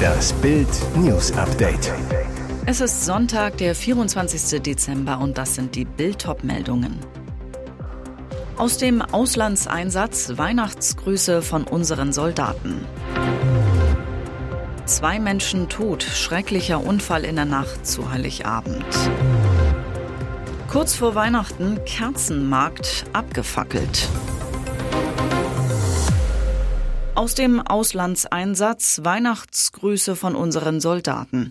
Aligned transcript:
Das 0.00 0.32
Bild 0.34 0.68
News 0.96 1.32
Update. 1.32 1.92
Es 2.66 2.80
ist 2.80 3.04
Sonntag, 3.04 3.56
der 3.58 3.74
24. 3.74 4.62
Dezember 4.62 5.18
und 5.18 5.36
das 5.36 5.54
sind 5.54 5.74
die 5.74 5.84
Bild 5.84 6.26
meldungen 6.42 6.98
Aus 8.56 8.78
dem 8.78 9.02
Auslandseinsatz 9.02 10.32
Weihnachtsgrüße 10.36 11.42
von 11.42 11.64
unseren 11.64 12.12
Soldaten. 12.12 12.84
Zwei 14.84 15.18
Menschen 15.18 15.68
tot, 15.68 16.02
schrecklicher 16.02 16.84
Unfall 16.84 17.24
in 17.24 17.36
der 17.36 17.44
Nacht 17.44 17.86
zu 17.86 18.10
Heiligabend. 18.10 18.84
Kurz 20.68 20.94
vor 20.94 21.14
Weihnachten 21.14 21.84
Kerzenmarkt 21.84 23.04
abgefackelt. 23.12 24.08
Aus 27.20 27.34
dem 27.34 27.60
Auslandseinsatz 27.60 29.00
Weihnachtsgrüße 29.04 30.16
von 30.16 30.34
unseren 30.34 30.80
Soldaten. 30.80 31.50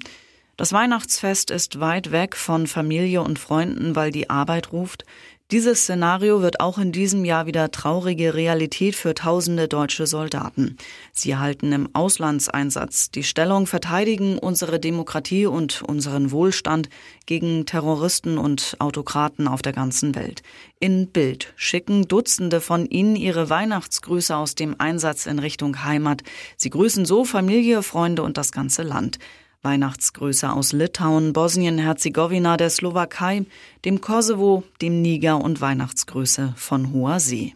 Das 0.58 0.74
Weihnachtsfest 0.74 1.52
ist 1.52 1.80
weit 1.80 2.12
weg 2.12 2.36
von 2.36 2.66
Familie 2.66 3.22
und 3.22 3.38
Freunden, 3.38 3.96
weil 3.96 4.10
die 4.10 4.32
Arbeit 4.32 4.72
ruft. 4.72 5.06
Dieses 5.52 5.82
Szenario 5.82 6.44
wird 6.44 6.60
auch 6.60 6.78
in 6.78 6.92
diesem 6.92 7.26
Jahr 7.26 7.48
wieder 7.48 7.72
traurige 7.72 8.36
Realität 8.36 8.96
für 8.96 9.16
tausende 9.16 9.68
deutsche 9.68 10.06
Soldaten. 10.06 10.78
Sie 11.12 11.38
halten 11.38 11.72
im 11.72 11.90
Auslandseinsatz 11.94 13.10
die 13.10 13.24
Stellung, 13.24 13.66
verteidigen 13.66 14.38
unsere 14.38 14.80
Demokratie 14.80 15.48
und 15.48 15.82
unseren 15.82 16.30
Wohlstand 16.30 16.90
gegen 17.26 17.66
Terroristen 17.66 18.38
und 18.38 18.76
Autokraten 18.78 19.48
auf 19.48 19.64
der 19.64 19.74
ganzen 19.74 20.14
Welt. 20.14 20.44
In 20.80 21.08
Bild 21.08 21.52
schicken 21.56 22.08
Dutzende 22.08 22.62
von 22.62 22.86
ihnen 22.86 23.16
ihre 23.16 23.50
Weihnachtsgrüße 23.50 24.36
aus 24.36 24.54
dem 24.54 24.76
Einsatz 24.78 25.26
in 25.26 25.40
Richtung 25.40 25.84
Heimat. 25.84 26.22
Sie 26.58 26.70
grüßen 26.70 27.06
so 27.06 27.26
Familie, 27.26 27.82
Freunde 27.82 28.22
und 28.22 28.38
das 28.38 28.52
ganze 28.52 28.84
Land. 28.84 29.18
Weihnachtsgrüße 29.62 30.50
aus 30.50 30.72
Litauen, 30.72 31.34
Bosnien-Herzegowina, 31.34 32.56
der 32.56 32.70
Slowakei, 32.70 33.46
dem 33.84 34.00
Kosovo, 34.00 34.64
dem 34.82 35.02
Niger 35.02 35.44
und 35.44 35.60
Weihnachtsgrüße 35.60 36.54
von 36.56 36.94
Hoher 36.94 37.20
See. 37.20 37.54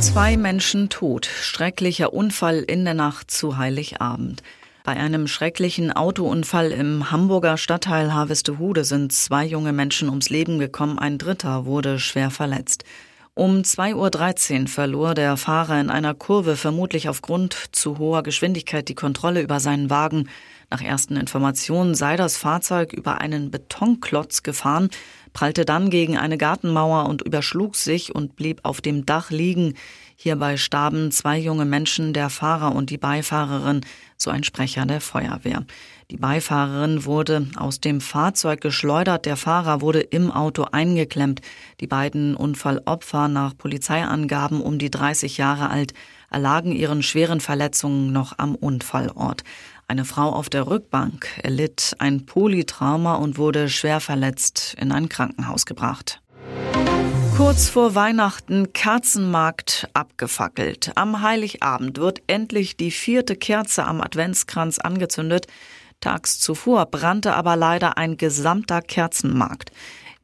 Zwei 0.00 0.36
Menschen 0.36 0.88
tot. 0.88 1.26
Schrecklicher 1.26 2.12
Unfall 2.12 2.60
in 2.60 2.84
der 2.84 2.94
Nacht 2.94 3.32
zu 3.32 3.58
Heiligabend. 3.58 4.44
Bei 4.84 4.92
einem 4.92 5.26
schrecklichen 5.26 5.92
Autounfall 5.92 6.70
im 6.70 7.10
Hamburger 7.10 7.56
Stadtteil 7.56 8.14
Harvestehude 8.14 8.84
sind 8.84 9.12
zwei 9.12 9.44
junge 9.44 9.72
Menschen 9.72 10.08
ums 10.08 10.30
Leben 10.30 10.58
gekommen, 10.58 10.98
ein 10.98 11.18
dritter 11.18 11.66
wurde 11.66 11.98
schwer 11.98 12.30
verletzt. 12.30 12.84
Um 13.34 13.62
2.13 13.62 14.62
Uhr 14.62 14.68
verlor 14.68 15.14
der 15.14 15.36
Fahrer 15.36 15.80
in 15.80 15.88
einer 15.88 16.14
Kurve 16.14 16.56
vermutlich 16.56 17.08
aufgrund 17.08 17.56
zu 17.72 17.98
hoher 17.98 18.22
Geschwindigkeit 18.22 18.88
die 18.88 18.94
Kontrolle 18.94 19.40
über 19.40 19.60
seinen 19.60 19.88
Wagen. 19.88 20.28
Nach 20.70 20.80
ersten 20.80 21.16
Informationen 21.16 21.96
sei 21.96 22.16
das 22.16 22.36
Fahrzeug 22.36 22.92
über 22.92 23.20
einen 23.20 23.50
Betonklotz 23.50 24.44
gefahren, 24.44 24.88
prallte 25.32 25.64
dann 25.64 25.90
gegen 25.90 26.16
eine 26.16 26.38
Gartenmauer 26.38 27.08
und 27.08 27.22
überschlug 27.22 27.74
sich 27.74 28.14
und 28.14 28.36
blieb 28.36 28.60
auf 28.62 28.80
dem 28.80 29.04
Dach 29.04 29.30
liegen. 29.30 29.74
Hierbei 30.14 30.56
starben 30.56 31.10
zwei 31.10 31.38
junge 31.38 31.64
Menschen, 31.64 32.12
der 32.12 32.30
Fahrer 32.30 32.74
und 32.74 32.90
die 32.90 32.98
Beifahrerin, 32.98 33.80
so 34.16 34.30
ein 34.30 34.44
Sprecher 34.44 34.86
der 34.86 35.00
Feuerwehr. 35.00 35.64
Die 36.10 36.18
Beifahrerin 36.18 37.04
wurde 37.04 37.46
aus 37.56 37.80
dem 37.80 38.00
Fahrzeug 38.00 38.60
geschleudert, 38.60 39.26
der 39.26 39.36
Fahrer 39.36 39.80
wurde 39.80 40.00
im 40.00 40.30
Auto 40.30 40.66
eingeklemmt. 40.70 41.40
Die 41.80 41.86
beiden 41.86 42.36
Unfallopfer 42.36 43.28
nach 43.28 43.56
Polizeiangaben 43.56 44.60
um 44.60 44.78
die 44.78 44.90
30 44.90 45.36
Jahre 45.36 45.70
alt 45.70 45.94
erlagen 46.30 46.72
ihren 46.72 47.02
schweren 47.02 47.40
Verletzungen 47.40 48.12
noch 48.12 48.38
am 48.38 48.54
Unfallort. 48.54 49.44
Eine 49.88 50.04
Frau 50.04 50.30
auf 50.30 50.48
der 50.48 50.68
Rückbank 50.68 51.26
erlitt 51.42 51.96
ein 51.98 52.24
Polytrauma 52.24 53.16
und 53.16 53.38
wurde 53.38 53.68
schwer 53.68 54.00
verletzt 54.00 54.76
in 54.80 54.92
ein 54.92 55.08
Krankenhaus 55.08 55.66
gebracht. 55.66 56.22
Kurz 57.36 57.68
vor 57.68 57.94
Weihnachten 57.94 58.72
Kerzenmarkt 58.72 59.88
abgefackelt. 59.94 60.92
Am 60.94 61.22
Heiligabend 61.22 61.98
wird 61.98 62.22
endlich 62.26 62.76
die 62.76 62.90
vierte 62.90 63.34
Kerze 63.34 63.84
am 63.84 64.00
Adventskranz 64.00 64.78
angezündet. 64.78 65.46
Tags 66.00 66.38
zuvor 66.38 66.86
brannte 66.86 67.34
aber 67.34 67.56
leider 67.56 67.96
ein 67.96 68.16
gesamter 68.16 68.82
Kerzenmarkt. 68.82 69.72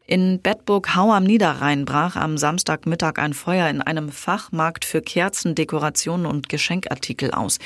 In 0.09 0.41
Bedburg-Hau 0.41 1.13
am 1.13 1.25
Niederrhein 1.25 1.85
brach 1.85 2.15
am 2.15 2.39
Samstagmittag 2.39 3.19
ein 3.19 3.35
Feuer 3.35 3.69
in 3.69 3.83
einem 3.83 4.13
Fachmarkt 4.13 4.85
für 4.85 5.03
Kerzen, 5.03 5.57
Dekorationen 5.57 6.27
und 6.27 6.49
Geschenkartikel 6.49 7.33
aus. 7.33 7.59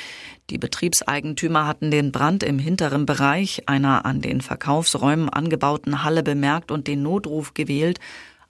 Die 0.49 0.57
Betriebseigentümer 0.57 1.67
hatten 1.67 1.91
den 1.91 2.11
Brand 2.11 2.41
im 2.41 2.57
hinteren 2.57 3.05
Bereich 3.05 3.69
einer 3.69 4.07
an 4.07 4.21
den 4.21 4.41
Verkaufsräumen 4.41 5.29
angebauten 5.29 6.03
Halle 6.03 6.23
bemerkt 6.23 6.71
und 6.71 6.87
den 6.87 7.03
Notruf 7.03 7.53
gewählt. 7.53 7.99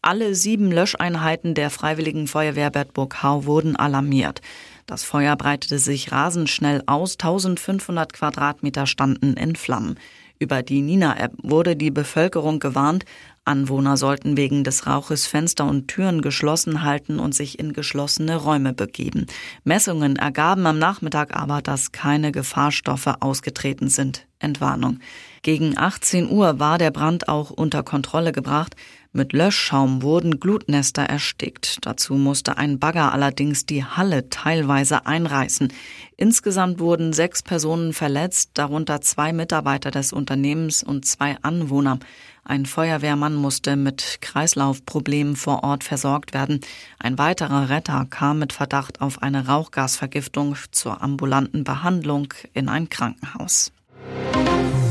Alle 0.02 0.36
sieben 0.36 0.72
Löscheinheiten 0.72 1.54
der 1.54 1.70
Freiwilligen 1.70 2.28
Feuerwehr 2.28 2.70
Bedburg-Hau 2.70 3.46
wurden 3.46 3.76
alarmiert. 3.76 4.40
Das 4.86 5.04
Feuer 5.04 5.36
breitete 5.36 5.80
sich 5.80 6.14
rasend 6.14 6.50
schnell 6.50 6.82
aus. 6.86 7.18
1500 7.20 8.14
Quadratmeter 8.14 8.88
standen 8.88 9.34
in 9.34 9.58
Flammen. 9.58 10.00
Über 10.42 10.64
die 10.64 10.82
Nina-App 10.82 11.34
wurde 11.44 11.76
die 11.76 11.92
Bevölkerung 11.92 12.58
gewarnt, 12.58 13.06
Anwohner 13.46 13.96
sollten 13.96 14.38
wegen 14.38 14.64
des 14.64 14.88
Rauches 14.88 15.28
Fenster 15.28 15.66
und 15.66 15.88
Türen 15.88 16.24
geschlossen 16.24 16.82
halten 16.82 17.20
und 17.20 17.36
sich 17.36 17.60
in 17.60 17.74
geschlossene 17.74 18.38
Räume 18.38 18.74
begeben. 18.74 19.28
Messungen 19.64 20.16
ergaben 20.16 20.66
am 20.66 20.80
Nachmittag 20.80 21.36
aber, 21.36 21.62
dass 21.62 21.92
keine 21.92 22.32
Gefahrstoffe 22.32 23.14
ausgetreten 23.20 23.88
sind. 23.88 24.26
Entwarnung. 24.40 24.98
Gegen 25.44 25.78
18 25.78 26.28
Uhr 26.28 26.60
war 26.60 26.80
der 26.80 26.90
Brand 26.90 27.28
auch 27.28 27.52
unter 27.52 27.84
Kontrolle 27.84 28.32
gebracht. 28.32 28.76
Mit 29.14 29.34
Löschschaum 29.34 30.04
wurden 30.04 30.40
Glutnester 30.40 31.02
erstickt. 31.02 31.80
Dazu 31.82 32.14
musste 32.14 32.58
ein 32.58 32.80
Bagger 32.80 33.12
allerdings 33.12 33.66
die 33.66 33.84
Halle 33.84 34.30
teilweise 34.30 35.06
einreißen. 35.06 35.74
Insgesamt 36.16 36.80
wurden 36.80 37.12
sechs 37.12 37.44
Personen 37.44 37.92
verletzt, 37.92 38.52
darunter 38.54 39.02
zwei 39.02 39.34
Mitarbeiter 39.34 39.92
des 39.92 40.14
Unternehmens 40.14 40.82
und 40.82 41.06
zwei 41.06 41.36
Anwohner. 41.42 42.00
Ein 42.46 42.66
Feuerwehrmann 42.66 43.36
musste 43.36 43.76
mit 43.76 44.20
Kreislaufproblemen 44.22 45.36
vor 45.36 45.66
Ort 45.66 45.84
versorgt 45.84 46.34
werden. 46.34 46.62
Ein 46.98 47.18
weiterer 47.18 47.68
Retter 47.68 48.08
kam 48.10 48.40
mit 48.40 48.54
Verdacht 48.54 49.02
auf 49.02 49.22
eine 49.22 49.46
Rauchgasvergiftung 49.46 50.56
zur 50.72 51.02
ambulanten 51.04 51.66
Behandlung 51.66 52.34
in 52.54 52.70
ein 52.70 52.88
Krankenhaus. 52.88 53.74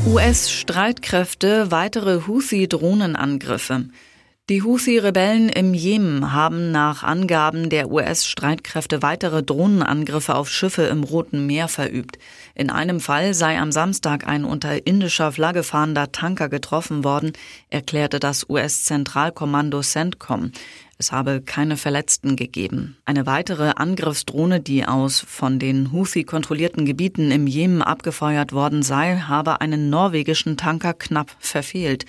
US-Streitkräfte 0.05 1.71
weitere 1.71 2.27
Houthi-Drohnenangriffe. 2.27 3.87
Die 4.51 4.63
Houthi-Rebellen 4.63 5.47
im 5.47 5.73
Jemen 5.73 6.33
haben 6.33 6.71
nach 6.71 7.03
Angaben 7.03 7.69
der 7.69 7.89
US-Streitkräfte 7.89 9.01
weitere 9.01 9.43
Drohnenangriffe 9.43 10.35
auf 10.35 10.49
Schiffe 10.49 10.81
im 10.81 11.05
Roten 11.05 11.47
Meer 11.47 11.69
verübt. 11.69 12.17
In 12.53 12.69
einem 12.69 12.99
Fall 12.99 13.33
sei 13.33 13.57
am 13.57 13.71
Samstag 13.71 14.27
ein 14.27 14.43
unter 14.43 14.85
indischer 14.85 15.31
Flagge 15.31 15.63
fahrender 15.63 16.11
Tanker 16.11 16.49
getroffen 16.49 17.05
worden, 17.05 17.31
erklärte 17.69 18.19
das 18.19 18.49
US-Zentralkommando 18.49 19.81
CENTCOM. 19.81 20.51
Es 20.97 21.13
habe 21.13 21.39
keine 21.39 21.77
Verletzten 21.77 22.35
gegeben. 22.35 22.97
Eine 23.05 23.25
weitere 23.25 23.71
Angriffsdrohne, 23.77 24.59
die 24.59 24.85
aus 24.85 25.21
von 25.21 25.59
den 25.59 25.93
Houthi 25.93 26.25
kontrollierten 26.25 26.85
Gebieten 26.85 27.31
im 27.31 27.47
Jemen 27.47 27.81
abgefeuert 27.81 28.51
worden 28.51 28.83
sei, 28.83 29.15
habe 29.15 29.61
einen 29.61 29.89
norwegischen 29.89 30.57
Tanker 30.57 30.93
knapp 30.93 31.33
verfehlt. 31.39 32.05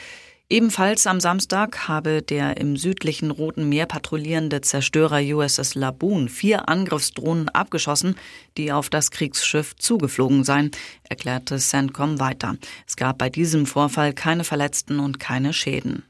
Ebenfalls 0.53 1.07
am 1.07 1.19
Samstag 1.19 1.89
habe 1.89 2.21
der 2.21 2.59
im 2.59 2.77
südlichen 2.77 3.31
Roten 3.31 3.71
Meer 3.71 3.87
patrouillierende 3.87 4.61
Zerstörer 4.61 5.23
USS 5.23 5.75
Laboon 5.75 6.29
vier 6.29 6.69
Angriffsdrohnen 6.69 7.49
abgeschossen, 7.49 8.17
die 8.59 8.71
auf 8.71 8.91
das 8.91 9.11
Kriegsschiff 9.11 9.75
zugeflogen 9.77 10.45
seien, 10.45 10.71
erklärte 11.09 11.57
CENTCOM 11.57 12.21
weiter. 12.21 12.59
Es 12.87 12.97
gab 12.97 13.17
bei 13.17 13.31
diesem 13.31 13.65
Vorfall 13.65 14.13
keine 14.13 14.45
Verletzten 14.45 15.01
und 15.01 15.19
keine 15.19 15.55
Schäden. 15.55 16.03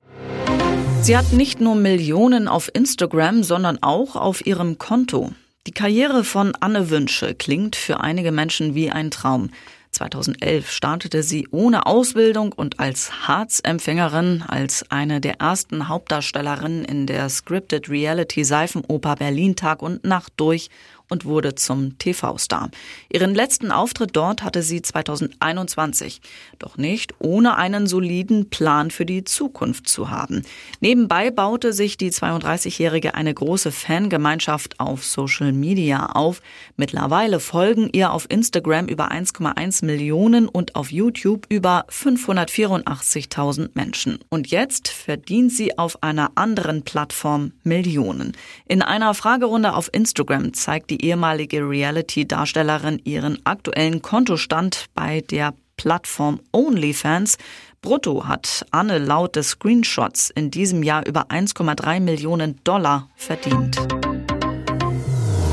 Sie 1.03 1.17
hat 1.17 1.33
nicht 1.33 1.61
nur 1.61 1.77
Millionen 1.77 2.49
auf 2.49 2.69
Instagram, 2.75 3.45
sondern 3.45 3.81
auch 3.81 4.17
auf 4.17 4.45
ihrem 4.45 4.77
Konto. 4.77 5.31
Die 5.69 5.73
Karriere 5.73 6.25
von 6.25 6.53
Anne 6.59 6.91
Wünsche 6.91 7.37
klingt 7.37 7.77
für 7.77 8.01
einige 8.01 8.33
Menschen 8.33 8.75
wie 8.75 8.91
ein 8.91 9.13
Traum. 9.13 9.51
2011 9.93 10.71
startete 10.71 11.23
sie 11.23 11.47
ohne 11.51 11.85
Ausbildung 11.87 12.53
und 12.53 12.81
als 12.81 13.29
Harz-Empfängerin 13.29 14.43
als 14.49 14.91
eine 14.91 15.21
der 15.21 15.41
ersten 15.41 15.89
Hauptdarstellerinnen 15.89 16.85
in 16.85 17.07
der 17.07 17.29
Scripted 17.29 17.91
Reality 17.91 18.43
Seifenoper 18.43 19.17
Berlin 19.17 19.55
Tag 19.55 19.83
und 19.83 20.03
Nacht 20.05 20.33
durch 20.37 20.71
und 21.13 21.27
wurde 21.27 21.55
zum 21.55 21.99
TV-Star. 21.99 22.71
Ihren 23.13 23.35
letzten 23.35 23.71
Auftritt 23.71 24.17
dort 24.17 24.43
hatte 24.43 24.63
sie 24.63 24.81
2021. 24.81 26.23
Doch 26.59 26.79
nicht 26.79 27.15
ohne 27.19 27.57
einen 27.57 27.87
soliden 27.87 28.49
Plan 28.49 28.91
für 28.91 29.05
die 29.05 29.25
Zukunft 29.25 29.89
zu 29.89 30.11
haben. 30.11 30.43
Nebenbei 30.81 31.31
baute 31.31 31.75
sich 31.75 31.99
die 31.99 32.11
32-Jährige 32.11 33.15
eine 33.15 33.35
große 33.35 33.71
Fangemeinschaft 33.73 34.81
auf 34.81 35.05
Social 35.05 35.53
Media 35.53 36.07
auf. 36.07 36.41
Mittlerweile 36.77 37.39
folgen 37.39 37.91
ihr 37.93 38.13
auf 38.13 38.27
Instagram 38.31 38.87
über 38.87 39.13
1,1 39.13 39.85
Millionen 39.85 40.49
und 40.49 40.75
auf 40.77 40.91
YouTube 40.91 41.45
über 41.51 41.85
584.000 41.91 43.71
Menschen. 43.75 44.19
Und 44.31 44.47
jetzt 44.49 44.89
verdient 44.89 45.53
sie 45.53 45.77
auf 45.77 46.03
einer 46.03 46.33
anderen 46.37 46.83
Plattform 46.83 47.53
Millionen. 47.65 48.33
In 48.67 48.81
einer 48.81 49.13
Fragerunde 49.13 49.75
auf 49.75 49.91
Instagram 49.93 50.55
zeigt 50.55 50.89
die 50.89 51.02
ehemalige 51.03 51.69
Reality-Darstellerin 51.69 53.01
ihren 53.05 53.39
aktuellen 53.45 54.01
Kontostand 54.01 54.87
bei 54.95 55.21
der 55.21 55.55
Plattform 55.77 56.41
OnlyFans. 56.53 57.37
Brutto 57.81 58.27
hat 58.27 58.65
Anne 58.71 58.99
laut 58.99 59.37
des 59.37 59.51
Screenshots 59.51 60.31
in 60.31 60.51
diesem 60.51 60.83
Jahr 60.83 61.07
über 61.07 61.27
1,3 61.31 62.01
Millionen 62.01 62.61
Dollar 62.65 63.09
verdient. 63.17 63.77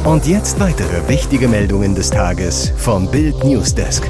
Und 0.05 0.25
jetzt 0.27 0.59
weitere 0.59 1.07
wichtige 1.09 1.47
Meldungen 1.47 1.95
des 1.95 2.09
Tages 2.09 2.71
vom 2.77 3.09
Bild 3.11 3.43
Newsdesk. 3.43 4.09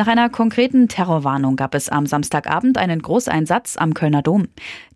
Nach 0.00 0.06
einer 0.06 0.30
konkreten 0.30 0.88
Terrorwarnung 0.88 1.56
gab 1.56 1.74
es 1.74 1.90
am 1.90 2.06
Samstagabend 2.06 2.78
einen 2.78 3.02
Großeinsatz 3.02 3.76
am 3.76 3.92
Kölner 3.92 4.22
Dom. 4.22 4.48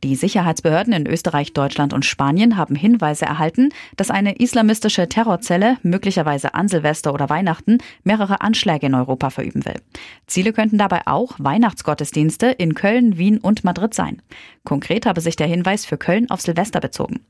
Die 0.03 0.17
Sicherheitsbehörden 0.17 0.95
in 0.95 1.07
Österreich, 1.07 1.53
Deutschland 1.53 1.93
und 1.93 2.07
Spanien 2.07 2.57
haben 2.57 2.75
Hinweise 2.75 3.27
erhalten, 3.27 3.69
dass 3.99 4.11
eine 4.11 4.37
islamistische 4.37 5.07
Terrorzelle 5.07 5.77
möglicherweise 5.83 6.55
an 6.55 6.69
Silvester 6.69 7.13
oder 7.13 7.29
Weihnachten 7.29 7.81
mehrere 8.03 8.41
Anschläge 8.41 8.87
in 8.87 8.95
Europa 8.95 9.29
verüben 9.29 9.67
will. 9.67 9.79
Ziele 10.27 10.55
könnten 10.55 10.79
dabei 10.79 11.03
auch 11.05 11.35
Weihnachtsgottesdienste 11.37 12.47
in 12.47 12.73
Köln, 12.73 13.19
Wien 13.19 13.37
und 13.37 13.63
Madrid 13.63 13.93
sein. 13.93 14.23
Konkret 14.65 15.05
habe 15.05 15.21
sich 15.21 15.37
der 15.37 15.47
Hinweis 15.47 15.85
für 15.85 15.99
Köln 15.99 16.31
auf 16.31 16.41
Silvester 16.41 16.81
bezogen. 16.81 17.21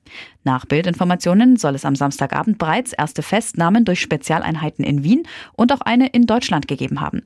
Nach 0.44 0.66
Bildinformationen 0.66 1.56
soll 1.56 1.74
es 1.74 1.84
am 1.84 1.96
Samstagabend 1.96 2.58
bereits 2.58 2.92
erste 2.92 3.22
Festnahmen 3.22 3.84
durch 3.84 4.00
Spezialeinheiten 4.00 4.84
in 4.84 5.02
Wien 5.02 5.26
und 5.54 5.72
auch 5.72 5.80
eine 5.80 6.06
in 6.06 6.26
Deutschland 6.26 6.68
gegeben 6.68 7.00
haben. 7.00 7.22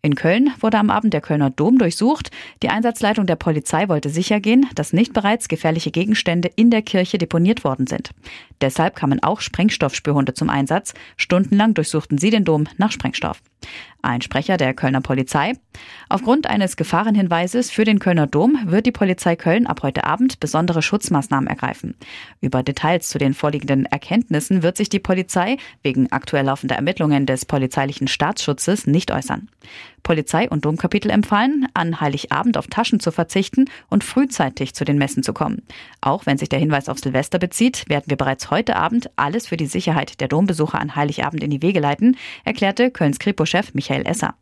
In 0.00 0.14
Köln 0.14 0.52
wurde 0.60 0.78
am 0.78 0.90
Abend 0.90 1.12
der 1.12 1.20
Kölner 1.20 1.50
Dom 1.50 1.78
durchsucht. 1.78 2.30
Die 2.62 2.68
Einsatzleitung 2.68 3.26
der 3.26 3.34
Polizei 3.34 3.88
wollte 3.88 4.10
sichergehen, 4.10 4.66
dass 4.76 4.92
nicht 4.92 5.12
bereits 5.12 5.48
gefährliche 5.48 5.90
Gegenstände 5.90 6.48
in 6.54 6.70
der 6.70 6.82
Kirche 6.82 7.18
deponiert 7.18 7.64
worden 7.64 7.88
sind. 7.88 8.10
Deshalb 8.60 8.94
kamen 8.94 9.22
auch 9.22 9.40
Sprengstoffspürhunde 9.40 10.34
zum 10.34 10.50
Einsatz. 10.50 10.94
Stundenlang 11.16 11.74
durchsuchten 11.74 12.16
sie 12.16 12.30
den 12.30 12.44
Dom 12.44 12.68
nach 12.76 12.92
Sprengstoff. 12.92 13.42
Ein 14.08 14.22
Sprecher 14.22 14.56
der 14.56 14.72
Kölner 14.72 15.02
Polizei. 15.02 15.52
Aufgrund 16.08 16.46
eines 16.46 16.78
Gefahrenhinweises 16.78 17.70
für 17.70 17.84
den 17.84 17.98
Kölner 17.98 18.26
Dom 18.26 18.58
wird 18.64 18.86
die 18.86 18.90
Polizei 18.90 19.36
Köln 19.36 19.66
ab 19.66 19.82
heute 19.82 20.04
Abend 20.04 20.40
besondere 20.40 20.80
Schutzmaßnahmen 20.80 21.46
ergreifen. 21.46 21.94
Über 22.40 22.62
Details 22.62 23.10
zu 23.10 23.18
den 23.18 23.34
vorliegenden 23.34 23.84
Erkenntnissen 23.84 24.62
wird 24.62 24.78
sich 24.78 24.88
die 24.88 24.98
Polizei 24.98 25.58
wegen 25.82 26.10
aktuell 26.10 26.46
laufender 26.46 26.76
Ermittlungen 26.76 27.26
des 27.26 27.44
polizeilichen 27.44 28.08
Staatsschutzes 28.08 28.86
nicht 28.86 29.12
äußern. 29.12 29.50
Polizei 30.08 30.48
und 30.48 30.64
Domkapitel 30.64 31.10
empfallen, 31.10 31.66
an 31.74 32.00
Heiligabend 32.00 32.56
auf 32.56 32.66
Taschen 32.68 32.98
zu 32.98 33.12
verzichten 33.12 33.66
und 33.90 34.02
frühzeitig 34.02 34.72
zu 34.72 34.86
den 34.86 34.96
Messen 34.96 35.22
zu 35.22 35.34
kommen. 35.34 35.60
Auch 36.00 36.24
wenn 36.24 36.38
sich 36.38 36.48
der 36.48 36.58
Hinweis 36.58 36.88
auf 36.88 36.98
Silvester 36.98 37.38
bezieht, 37.38 37.86
werden 37.90 38.04
wir 38.06 38.16
bereits 38.16 38.50
heute 38.50 38.76
Abend 38.76 39.10
alles 39.16 39.48
für 39.48 39.58
die 39.58 39.66
Sicherheit 39.66 40.22
der 40.22 40.28
Dombesucher 40.28 40.80
an 40.80 40.96
Heiligabend 40.96 41.44
in 41.44 41.50
die 41.50 41.60
Wege 41.60 41.80
leiten, 41.80 42.16
erklärte 42.46 42.90
Kölns 42.90 43.18
Kripo-Chef 43.18 43.74
Michael 43.74 44.06
Esser. 44.06 44.34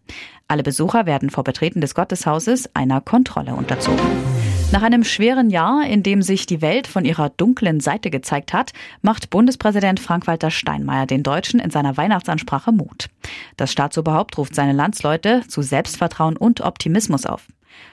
Alle 0.47 0.63
Besucher 0.63 1.05
werden 1.05 1.31
vor 1.31 1.43
Betreten 1.43 1.81
des 1.81 1.97
Gotteshauses 1.97 2.71
einer 2.77 3.01
Kontrolle 3.01 3.57
unterzogen. 3.57 4.36
Nach 4.73 4.83
einem 4.83 5.05
schweren 5.05 5.49
Jahr, 5.49 5.87
in 5.87 6.03
dem 6.03 6.23
sich 6.23 6.45
die 6.45 6.61
Welt 6.61 6.87
von 6.87 7.05
ihrer 7.05 7.31
dunklen 7.31 7.81
Seite 7.81 8.11
gezeigt 8.11 8.53
hat, 8.53 8.73
macht 9.01 9.31
Bundespräsident 9.31 10.01
Frank-Walter 10.01 10.51
Steinmeier 10.51 11.07
den 11.07 11.23
Deutschen 11.23 11.61
in 11.61 11.71
seiner 11.71 11.97
Weihnachtsansprache 11.97 12.73
Mut. 12.73 13.09
Das 13.57 13.71
Staatsoberhaupt 13.71 14.37
ruft 14.37 14.55
seine 14.55 14.73
Landsleute 14.73 15.45
zu 15.47 15.63
Selbstvertrauen 15.63 16.37
und 16.37 16.61
Optimismus 16.61 17.27
auf. 17.27 17.47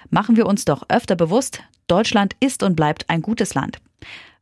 Machen 0.10 0.36
wir 0.36 0.48
uns 0.48 0.66
doch 0.66 0.84
öfter 0.90 1.16
bewusst, 1.16 1.62
Deutschland 1.88 2.36
ist 2.40 2.64
und 2.64 2.76
bleibt 2.76 3.10
ein 3.10 3.22
gutes 3.22 3.54
Land. 3.54 3.80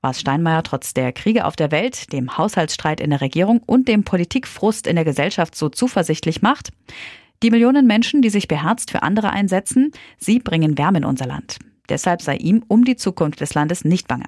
Was 0.02 0.20
Steinmeier 0.20 0.64
trotz 0.64 0.94
der 0.94 1.12
Kriege 1.12 1.46
auf 1.46 1.56
der 1.56 1.70
Welt, 1.72 2.12
dem 2.12 2.38
Haushaltsstreit 2.38 3.02
in 3.02 3.12
der 3.12 3.22
Regierung 3.22 3.62
und 3.66 3.88
dem 3.88 4.04
Politikfrust 4.04 4.88
in 4.88 4.96
der 4.96 5.06
Gesellschaft 5.06 5.56
so 5.56 5.70
zuversichtlich 5.70 6.42
macht? 6.42 6.72
Die 7.44 7.52
Millionen 7.52 7.88
Menschen, 7.88 8.22
die 8.22 8.30
sich 8.30 8.48
beherzt 8.48 8.90
für 8.90 9.04
andere 9.04 9.32
einsetzen, 9.32 9.92
sie 10.18 10.40
bringen 10.40 10.78
Wärme 10.78 11.00
in 11.00 11.06
unser 11.06 11.26
Land. 11.26 11.60
Deshalb 11.92 12.22
sei 12.22 12.38
ihm 12.38 12.64
um 12.70 12.86
die 12.86 12.96
Zukunft 12.96 13.42
des 13.42 13.54
Landes 13.54 13.84
nicht 13.84 14.08
bange. 14.08 14.24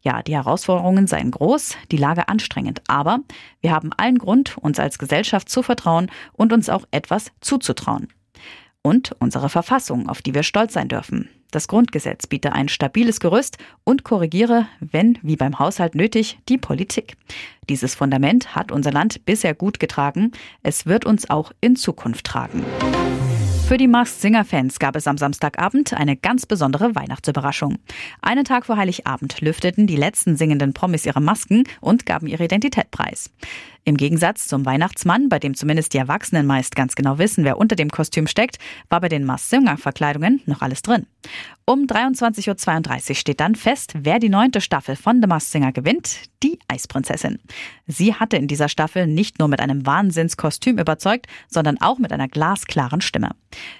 Ja, 0.00 0.22
die 0.22 0.36
Herausforderungen 0.36 1.08
seien 1.08 1.32
groß, 1.32 1.74
die 1.90 1.96
Lage 1.96 2.28
anstrengend, 2.28 2.82
aber 2.86 3.18
wir 3.60 3.72
haben 3.72 3.90
allen 3.96 4.16
Grund, 4.16 4.56
uns 4.58 4.78
als 4.78 4.96
Gesellschaft 4.96 5.48
zu 5.48 5.64
vertrauen 5.64 6.08
und 6.34 6.52
uns 6.52 6.68
auch 6.68 6.84
etwas 6.92 7.32
zuzutrauen. 7.40 8.06
Und 8.82 9.10
unsere 9.18 9.48
Verfassung, 9.48 10.08
auf 10.08 10.22
die 10.22 10.34
wir 10.34 10.44
stolz 10.44 10.72
sein 10.74 10.86
dürfen. 10.86 11.28
Das 11.50 11.66
Grundgesetz 11.66 12.28
biete 12.28 12.52
ein 12.52 12.68
stabiles 12.68 13.18
Gerüst 13.18 13.58
und 13.82 14.04
korrigiere, 14.04 14.68
wenn, 14.78 15.18
wie 15.22 15.34
beim 15.34 15.58
Haushalt 15.58 15.96
nötig, 15.96 16.38
die 16.48 16.58
Politik. 16.58 17.16
Dieses 17.68 17.96
Fundament 17.96 18.54
hat 18.54 18.70
unser 18.70 18.92
Land 18.92 19.26
bisher 19.26 19.54
gut 19.54 19.80
getragen. 19.80 20.30
Es 20.62 20.86
wird 20.86 21.04
uns 21.04 21.28
auch 21.28 21.50
in 21.60 21.74
Zukunft 21.74 22.24
tragen. 22.24 22.64
Für 23.70 23.76
die 23.76 23.86
Masked 23.86 24.20
Singer 24.20 24.44
Fans 24.44 24.80
gab 24.80 24.96
es 24.96 25.06
am 25.06 25.16
Samstagabend 25.16 25.92
eine 25.92 26.16
ganz 26.16 26.44
besondere 26.44 26.96
Weihnachtsüberraschung. 26.96 27.78
Einen 28.20 28.44
Tag 28.44 28.66
vor 28.66 28.76
Heiligabend 28.76 29.40
lüfteten 29.42 29.86
die 29.86 29.94
letzten 29.94 30.36
singenden 30.36 30.72
Promis 30.72 31.06
ihre 31.06 31.20
Masken 31.20 31.62
und 31.80 32.04
gaben 32.04 32.26
ihre 32.26 32.46
Identität 32.46 32.90
preis. 32.90 33.30
Im 33.84 33.96
Gegensatz 33.96 34.48
zum 34.48 34.66
Weihnachtsmann, 34.66 35.28
bei 35.28 35.38
dem 35.38 35.54
zumindest 35.54 35.94
die 35.94 35.98
Erwachsenen 35.98 36.48
meist 36.48 36.74
ganz 36.74 36.96
genau 36.96 37.18
wissen, 37.18 37.44
wer 37.44 37.58
unter 37.58 37.76
dem 37.76 37.90
Kostüm 37.90 38.26
steckt, 38.26 38.58
war 38.88 39.00
bei 39.00 39.08
den 39.08 39.24
Masked-Singer-Verkleidungen 39.24 40.42
noch 40.46 40.62
alles 40.62 40.82
drin. 40.82 41.06
Um 41.70 41.84
23.32 41.84 43.10
Uhr 43.10 43.14
steht 43.14 43.38
dann 43.38 43.54
fest, 43.54 43.92
wer 43.96 44.18
die 44.18 44.28
neunte 44.28 44.60
Staffel 44.60 44.96
von 44.96 45.20
The 45.20 45.28
Masked 45.28 45.52
Singer 45.52 45.70
gewinnt, 45.70 46.22
die 46.42 46.58
Eisprinzessin. 46.66 47.38
Sie 47.86 48.12
hatte 48.12 48.36
in 48.36 48.48
dieser 48.48 48.68
Staffel 48.68 49.06
nicht 49.06 49.38
nur 49.38 49.46
mit 49.46 49.60
einem 49.60 49.86
Wahnsinnskostüm 49.86 50.78
überzeugt, 50.78 51.28
sondern 51.46 51.80
auch 51.80 52.00
mit 52.00 52.12
einer 52.12 52.26
glasklaren 52.26 53.00
Stimme. 53.00 53.36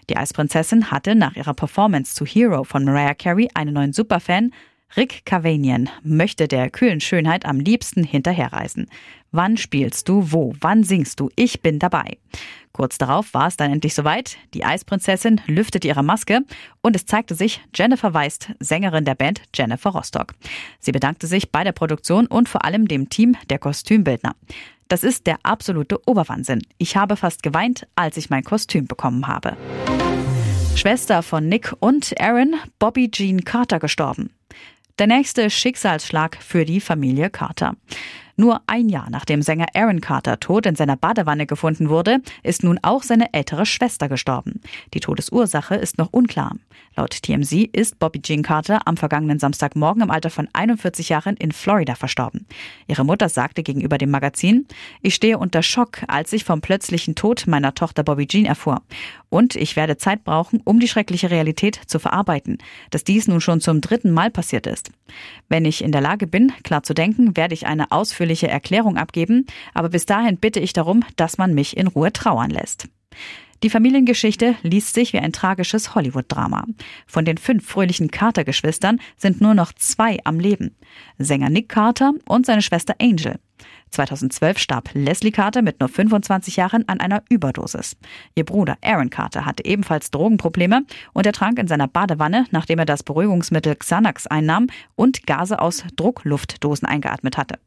Die 0.09 0.17
Eisprinzessin 0.17 0.93
hatte 0.93 1.17
nach 1.17 1.35
ihrer 1.35 1.53
Performance 1.53 2.15
zu 2.15 2.25
Hero 2.25 2.63
von 2.63 2.85
Mariah 2.85 3.15
Carey 3.15 3.49
einen 3.55 3.75
neuen 3.75 3.93
Superfan, 3.93 4.53
Rick 4.97 5.25
Cavanian 5.25 5.89
möchte 6.03 6.49
der 6.49 6.71
kühlen 6.71 7.01
Schönheit 7.01 7.45
am 7.45 7.61
liebsten 7.61 8.03
hinterherreisen. 8.03 8.89
Wann 9.33 9.57
spielst 9.57 10.09
du 10.09 10.33
wo? 10.33 10.53
Wann 10.61 10.83
singst 10.83 11.21
du? 11.21 11.31
Ich 11.37 11.61
bin 11.61 11.79
dabei. 11.79 12.19
Kurz 12.81 12.97
darauf 12.97 13.35
war 13.35 13.47
es 13.47 13.59
dann 13.59 13.71
endlich 13.71 13.95
soweit. 13.95 14.39
Die 14.55 14.65
Eisprinzessin 14.65 15.43
lüftete 15.47 15.87
ihre 15.87 16.03
Maske 16.03 16.41
und 16.81 16.97
es 16.97 17.05
zeigte 17.05 17.35
sich 17.35 17.61
Jennifer 17.75 18.15
Weist, 18.15 18.53
Sängerin 18.59 19.05
der 19.05 19.15
Band 19.15 19.43
Jennifer 19.55 19.91
Rostock. 19.91 20.33
Sie 20.79 20.91
bedankte 20.91 21.27
sich 21.27 21.53
bei 21.53 21.63
der 21.63 21.73
Produktion 21.73 22.27
und 22.27 22.49
vor 22.49 22.65
allem 22.65 22.89
dem 22.89 23.11
Team 23.11 23.37
der 23.51 23.59
Kostümbildner. 23.59 24.35
Das 24.89 25.05
ist 25.05 25.27
der 25.27 25.37
absolute 25.43 26.01
Oberwahnsinn. 26.07 26.63
Ich 26.79 26.97
habe 26.97 27.17
fast 27.17 27.43
geweint, 27.43 27.87
als 27.97 28.17
ich 28.17 28.31
mein 28.31 28.45
Kostüm 28.45 28.87
bekommen 28.87 29.27
habe. 29.27 29.59
Schwester 30.75 31.23
von 31.23 31.47
Nick 31.47 31.75
und 31.81 32.19
Aaron, 32.19 32.55
Bobby 32.79 33.11
Jean 33.11 33.45
Carter, 33.45 33.79
gestorben. 33.79 34.31
Der 34.99 35.07
nächste 35.07 35.51
Schicksalsschlag 35.51 36.39
für 36.41 36.65
die 36.65 36.81
Familie 36.81 37.29
Carter. 37.29 37.77
Nur 38.41 38.63
ein 38.67 38.89
Jahr 38.89 39.11
nachdem 39.11 39.43
Sänger 39.43 39.67
Aaron 39.75 40.01
Carter 40.01 40.41
tot 40.41 40.65
in 40.65 40.75
seiner 40.75 40.97
Badewanne 40.97 41.45
gefunden 41.45 41.91
wurde, 41.91 42.23
ist 42.43 42.65
nun 42.65 42.79
auch 42.81 43.03
seine 43.03 43.35
ältere 43.35 43.67
Schwester 43.67 44.09
gestorben. 44.09 44.63
Die 44.95 45.01
Todesursache 45.01 45.75
ist 45.75 45.99
noch 45.99 46.09
unklar. 46.11 46.57
Laut 46.97 47.23
TMZ 47.23 47.53
ist 47.73 47.99
Bobby 47.99 48.23
Jean 48.23 48.43
Carter 48.43 48.81
am 48.87 48.97
vergangenen 48.97 49.39
Samstagmorgen 49.39 50.03
im 50.03 50.11
Alter 50.11 50.31
von 50.31 50.49
41 50.55 51.11
Jahren 51.11 51.37
in 51.37 51.53
Florida 51.53 51.95
verstorben. 51.95 52.47
Ihre 52.89 53.05
Mutter 53.05 53.29
sagte 53.29 53.63
gegenüber 53.63 53.99
dem 53.99 54.11
Magazin, 54.11 54.67
ich 55.03 55.15
stehe 55.15 55.37
unter 55.37 55.63
Schock, 55.63 56.03
als 56.09 56.33
ich 56.33 56.45
vom 56.45 56.63
plötzlichen 56.63 57.15
Tod 57.15 57.47
meiner 57.47 57.75
Tochter 57.75 58.05
Bobby 58.05 58.27
Jean 58.27 58.47
erfuhr. 58.47 58.81
Und 59.29 59.55
ich 59.55 59.77
werde 59.77 59.99
Zeit 59.99 60.25
brauchen, 60.25 60.63
um 60.65 60.81
die 60.81 60.89
schreckliche 60.89 61.31
Realität 61.31 61.79
zu 61.87 61.99
verarbeiten, 61.99 62.57
dass 62.91 63.05
dies 63.05 63.29
nun 63.29 63.43
schon 63.43 63.61
zum 63.61 63.83
dritten 63.83 64.11
Mal 64.11 64.31
passiert 64.31 64.67
ist. 64.67 64.91
Wenn 65.49 65.65
ich 65.65 65.85
in 65.85 65.93
der 65.93 66.01
Lage 66.01 66.27
bin, 66.27 66.53
klar 66.65 66.83
zu 66.83 66.95
denken, 66.95 67.37
werde 67.37 67.55
ich 67.55 67.67
eine 67.67 67.93
ausführliche 67.93 68.30
Erklärung 68.49 68.97
abgeben, 68.97 69.47
aber 69.75 69.89
bis 69.89 70.07
dahin 70.07 70.37
bitte 70.37 70.61
ich 70.61 70.73
darum, 70.73 71.03
dass 71.17 71.39
man 71.39 71.55
mich 71.55 71.77
in 71.77 71.87
Ruhe 71.87 72.13
trauern 72.13 72.51
lässt. 72.51 72.89
Die 73.63 73.71
Familiengeschichte 73.71 74.55
liest 74.63 74.95
sich 74.95 75.13
wie 75.13 75.19
ein 75.19 75.33
tragisches 75.33 75.95
Hollywood-Drama. 75.95 76.65
Von 77.07 77.27
den 77.27 77.37
fünf 77.37 77.67
fröhlichen 77.67 78.11
Carter-Geschwistern 78.11 79.01
sind 79.17 79.43
nur 79.43 79.55
noch 79.55 79.73
zwei 79.75 80.19
am 80.25 80.41
Leben. 80.41 80.75
Sänger 81.19 81.51
Nick 81.51 81.69
Carter 81.69 82.15
und 82.27 82.47
seine 82.47 82.63
Schwester 82.63 82.95
Angel. 83.01 83.39
2012 83.91 84.59
starb 84.59 84.91
Leslie 84.95 85.31
Carter 85.31 85.63
mit 85.63 85.81
nur 85.81 85.89
25 85.89 86.57
Jahren 86.57 86.89
an 86.89 87.01
einer 87.01 87.23
Überdosis. 87.29 87.97
Ihr 88.35 88.45
Bruder 88.45 88.77
Aaron 88.83 89.11
Carter 89.11 89.45
hatte 89.47 89.65
ebenfalls 89.65 90.11
Drogenprobleme 90.11 90.83
und 91.13 91.27
er 91.27 91.33
trank 91.33 91.59
in 91.59 91.69
seiner 91.69 91.89
Badewanne, 91.89 92.47
nachdem 92.51 92.79
er 92.79 92.87
das 92.87 93.03
Beruhigungsmittel 93.03 93.77
Xanax 93.77 94.27
einnahm 94.27 94.69
und 94.97 95.27
Gase 95.27 95.61
aus 95.61 95.85
Druckluftdosen 95.97 96.87
eingeatmet 96.87 97.37
hatte. 97.37 97.59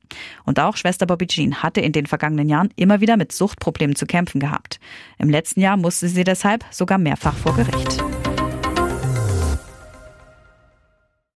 Und 0.45 0.59
auch 0.59 0.77
Schwester 0.77 1.05
Bobby 1.05 1.27
Jean 1.27 1.63
hatte 1.63 1.81
in 1.81 1.91
den 1.91 2.05
vergangenen 2.05 2.49
Jahren 2.49 2.69
immer 2.75 3.01
wieder 3.01 3.17
mit 3.17 3.31
Suchtproblemen 3.31 3.95
zu 3.95 4.05
kämpfen 4.05 4.39
gehabt. 4.39 4.79
Im 5.17 5.29
letzten 5.29 5.61
Jahr 5.61 5.77
musste 5.77 6.07
sie 6.07 6.23
deshalb 6.23 6.65
sogar 6.71 6.97
mehrfach 6.97 7.35
vor 7.35 7.55
Gericht. 7.55 8.03